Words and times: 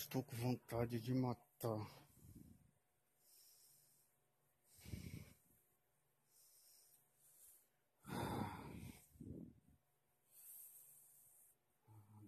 Estou 0.00 0.24
com 0.24 0.34
vontade 0.34 0.98
de 0.98 1.14
matar. 1.14 1.86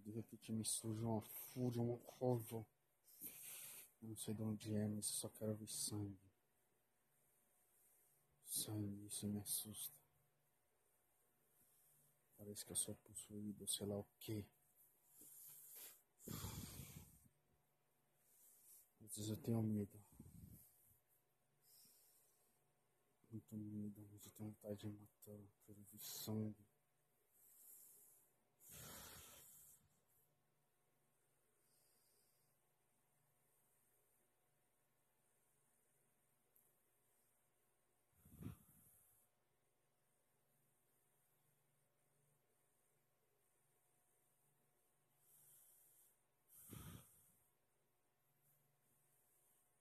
De 0.05 0.11
repente 0.11 0.51
me 0.51 0.63
surge 0.63 1.01
uma 1.03 1.21
fúria, 1.21 1.81
um 1.81 1.99
raiva. 2.21 2.63
Não 4.01 4.15
sei 4.15 4.35
de 4.35 4.43
onde 4.43 4.75
é, 4.75 4.87
mas 4.87 5.07
só 5.07 5.27
quero 5.29 5.55
ver 5.55 5.67
sangue. 5.67 6.15
Sangue, 8.45 9.07
isso 9.07 9.27
me 9.27 9.39
assusta. 9.39 9.97
Parece 12.37 12.63
que 12.63 12.71
eu 12.71 12.75
sou 12.75 12.95
possuído, 12.95 13.67
sei 13.67 13.87
lá 13.87 13.97
o 13.97 14.05
que. 14.19 14.45
Vezes 19.15 19.29
eu 19.29 19.37
tenho 19.37 19.61
medo. 19.61 19.99
Muito 23.31 23.55
medo, 23.55 24.01
mas 24.11 24.25
eu 24.25 24.31
tenho 24.31 24.49
vontade 24.49 24.79
de 24.79 24.87
matar. 24.87 25.39
Quero 25.65 25.81
ver 25.91 25.99
sangue. 25.99 26.65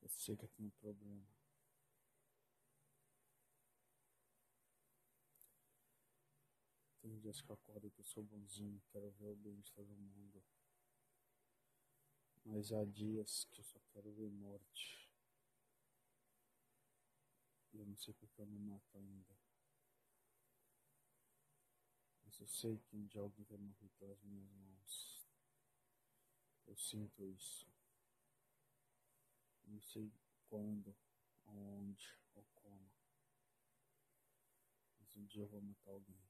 Eu 0.03 0.09
sei 0.23 0.37
que 0.37 0.45
eu 0.45 0.49
tenho 0.51 0.69
um 0.69 0.79
problema. 0.79 1.27
Tem 7.01 7.19
dias 7.19 7.41
que 7.41 7.51
eu 7.51 7.55
acordo 7.55 7.91
que 7.91 8.01
eu 8.01 8.05
sou 8.05 8.23
bonzinho, 8.23 8.81
quero 8.93 9.11
ver 9.11 9.27
o 9.27 9.35
bem 9.35 9.59
de 9.61 9.73
todo 9.73 9.89
mundo. 9.97 10.41
Mas 12.45 12.71
há 12.73 12.85
dias 12.85 13.45
que 13.51 13.59
eu 13.59 13.65
só 13.65 13.81
quero 13.93 14.13
ver 14.13 14.31
morte. 14.31 15.11
E 17.73 17.79
eu 17.79 17.87
não 17.87 17.97
sei 17.97 18.15
porque 18.15 18.41
eu 18.41 18.47
não 18.47 18.61
mato 18.61 18.97
ainda. 18.97 19.37
Mas 22.25 22.39
eu 22.39 22.47
sei 22.47 22.79
que 22.79 22.97
um 22.97 23.07
dia 23.07 23.21
alguém 23.21 23.45
vai 23.45 23.59
morrer 23.59 23.89
pelas 23.99 24.23
minhas 24.23 24.53
mãos. 24.53 25.27
Eu 26.69 26.77
sinto 26.77 27.25
isso. 27.27 27.72
Não 29.83 29.89
sei 29.89 30.13
quando, 30.49 30.97
onde 31.45 32.17
ou 32.37 32.47
como. 32.55 32.89
Mas 35.01 35.17
um 35.17 35.27
dia 35.27 35.43
eu 35.43 35.49
vou 35.49 35.61
matar 35.61 35.91
alguém. 35.91 36.22